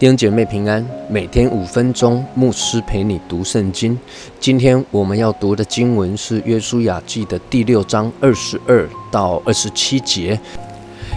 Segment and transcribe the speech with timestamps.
[0.00, 3.98] 弟兄姐妹平安，每天五分钟，牧师陪你读圣经。
[4.38, 10.40] 今天我们要读的经文是《约书亚记》的第六章二十二到二十七节。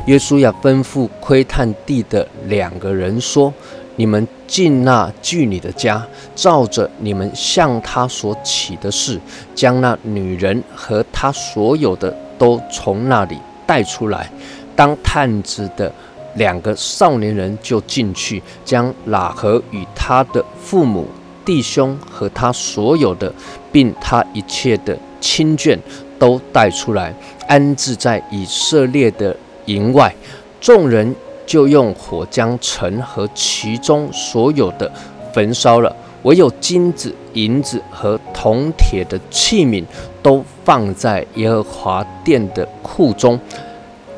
[0.06, 3.54] 约书亚吩咐窥探地的两个人说
[3.96, 9.18] ：“你们进那妓女的家，照着你们向他所起的事，
[9.56, 14.30] 将那女人和她所有的都从那里带出来。
[14.76, 15.90] 当探子的。”
[16.36, 21.08] 两个少年人就进去，将喇合与他的父母、
[21.46, 23.34] 弟兄和他所有的，
[23.72, 25.78] 并他一切的亲眷
[26.18, 27.14] 都带出来，
[27.48, 30.14] 安置在以色列的营外。
[30.60, 31.16] 众人
[31.46, 34.92] 就用火将城和其中所有的
[35.34, 39.84] 焚烧了，唯有金子、银子和铜铁的器皿
[40.22, 43.38] 都放在耶和华殿的库中。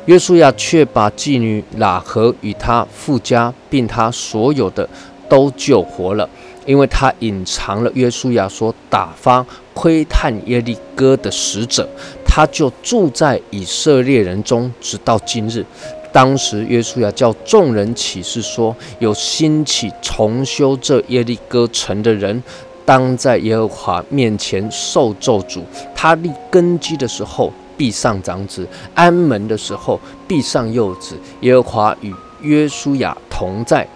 [0.06, 4.88] 约书亚却把妓女拉合与他父家，并他所有的
[5.28, 6.28] 都救活了，
[6.64, 11.88] 因为他隐藏了约书亚所打发窥探耶利哥的使者，
[12.24, 15.66] 他就住在以色列人中，直到今日。
[16.12, 22.40] 当时约书亚叫众人起誓说：有兴起重修这耶利哥城的人，
[22.84, 25.62] 当在耶和华面前受咒诅。
[25.96, 27.52] 他立根基的时候。
[27.76, 33.86] 闭上长子安门的时候，闭上幼子耶和华与约书亚同在，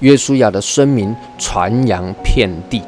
[0.00, 2.82] 约书亚的声名传扬遍地。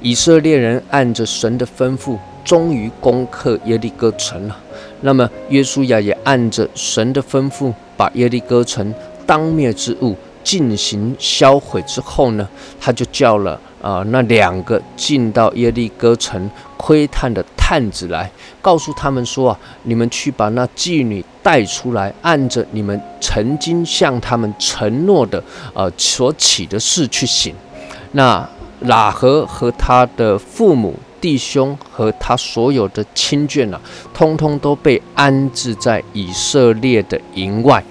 [0.00, 4.56] 以色列人按着神的吩咐，终于攻克耶利哥城了。
[5.00, 8.92] 那么约书亚也按着神的吩咐，把耶利哥城
[9.26, 12.46] 当灭之物进行销毁之后呢，
[12.80, 17.42] 他就叫了啊那两个进到耶利哥城窥探的。
[17.66, 27.54] 探子来告诉他们说：“啊，你们去把那妓女带出来，按着你们曾经向他们承诺的，呃，所起的事去行。
[28.12, 28.46] 那
[28.84, 33.80] 喇合和他的父母、弟兄和他所有的亲眷啊，
[34.12, 37.82] 通通都被安置在以色列的营外。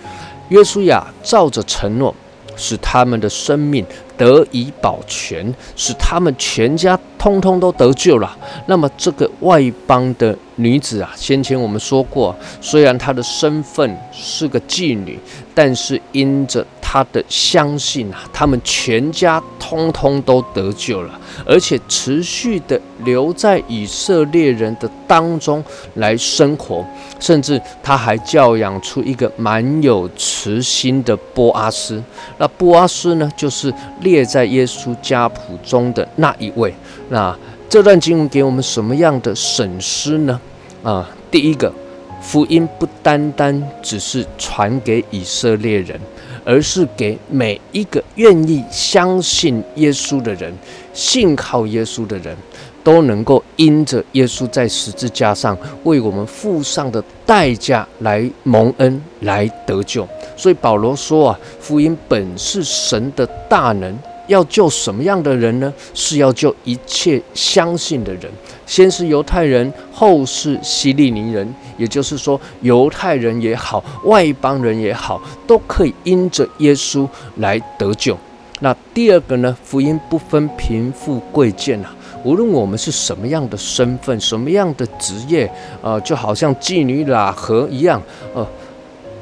[0.50, 2.14] 约书亚照着承诺。”
[2.56, 3.86] 使他们的生命
[4.18, 8.38] 得以保全，使他们全家通通都得救了。
[8.68, 15.20] 那么，这个外邦的女子啊，先前我们说过，虽然她的身份是个妓女，
[15.54, 25.64] 但是因着他的相信啊，他们全家通通都得救了，而且持续的留在以色列人的当中
[25.96, 26.86] 来生活，
[27.20, 32.00] 甚至他还教养出一个蛮有慈心的波阿斯。
[32.38, 36.72] 那波阿斯呢，就是列在耶稣家谱中的那一位。
[37.10, 37.36] 那
[37.68, 40.40] 这段经文给我们什么样的审视呢？
[40.84, 41.74] 啊，第一个，
[42.22, 46.00] 福音不单单只是传给以色列人，
[46.46, 50.54] 而是给每一个愿意相信耶稣的人、
[50.94, 52.36] 信靠耶稣的人。
[52.84, 60.06] 都能够因着耶稣在十字架上为我们付上的代价来蒙恩、来得救。
[60.36, 63.98] 所以保罗说啊，福音本是神的大能，
[64.34, 65.72] 要救什么样的人呢？
[65.94, 68.30] 是要救一切相信的人。
[68.66, 77.08] 先是犹太人，后是希利尼人，也就是说，犹太人也好，外邦人也好，都可以因着耶稣
[77.38, 78.18] 来得救。
[78.60, 79.56] 那第二个呢？
[79.64, 81.94] 福音不分贫富贵贱啊。
[82.24, 85.52] 无论我们是什么样的身份、什么样的职业，
[85.82, 88.02] 呃，就好像妓女喇合一样，
[88.34, 88.48] 呃，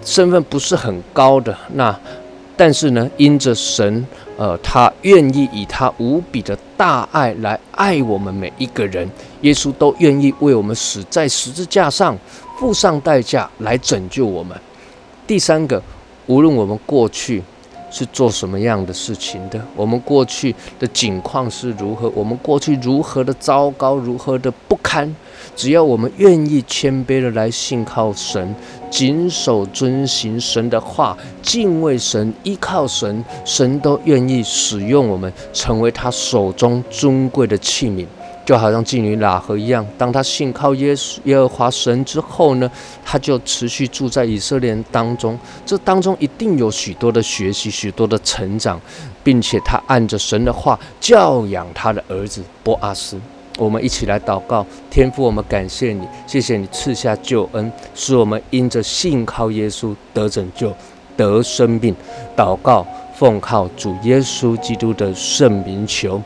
[0.05, 1.99] 身份不是很高的那，
[2.63, 4.05] 但是呢，因着神，
[4.37, 9.09] 呃，他愿意以他无比的大爱来爱我们每一个人，
[9.41, 12.15] 耶稣都愿意为我们死在十字架上，
[12.59, 14.55] 付上代价来拯救我们。
[15.25, 15.81] 第三个，
[16.27, 17.41] 无论我们过去。
[17.91, 19.61] 是做什么样的事情的？
[19.75, 22.09] 我们过去的境况是如何？
[22.15, 25.13] 我们过去如何的糟糕，如何的不堪？
[25.55, 28.55] 只要我们愿意谦卑的来信靠神，
[28.89, 38.05] 谨守遵行神的话，敬畏神，依靠神，神都愿意使用我们，成为他手中尊贵的器皿。
[38.43, 42.69] 就好像妓女喇合一样，当他信靠耶稣耶和华神之后呢，
[43.05, 45.37] 他就持续住在以色列人当中。
[45.65, 48.81] 这当中一定有许多的学习，许多的成长，
[49.23, 53.19] 并且他按着神的话教养他的儿子波阿斯。
[53.57, 60.73] 我们一起来祷告，天父，我们感谢你，谢谢你赐下救恩，使我们因着信靠耶稣得拯救、
[61.15, 61.95] 得生命。
[62.35, 62.85] 祷告，
[63.15, 66.19] 奉靠主耶稣基督的圣名求，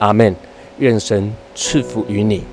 [0.00, 0.36] 阿门。
[0.78, 2.44] 愿神赐福于你。